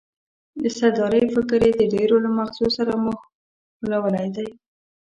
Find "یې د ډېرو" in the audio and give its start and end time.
1.67-2.15